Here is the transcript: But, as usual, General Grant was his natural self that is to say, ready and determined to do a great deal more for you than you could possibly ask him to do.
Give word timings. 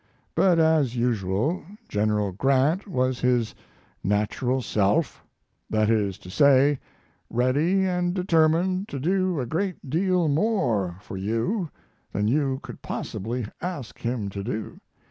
But, 0.33 0.57
as 0.57 0.95
usual, 0.95 1.61
General 1.87 2.31
Grant 2.31 2.87
was 2.87 3.19
his 3.19 3.53
natural 4.03 4.63
self 4.63 5.23
that 5.69 5.91
is 5.91 6.17
to 6.17 6.31
say, 6.31 6.79
ready 7.29 7.85
and 7.85 8.11
determined 8.11 8.87
to 8.87 8.99
do 8.99 9.39
a 9.39 9.45
great 9.45 9.91
deal 9.91 10.27
more 10.27 10.97
for 11.01 11.17
you 11.17 11.69
than 12.13 12.27
you 12.27 12.59
could 12.63 12.81
possibly 12.81 13.45
ask 13.61 13.99
him 13.99 14.29
to 14.29 14.43
do. 14.43 14.79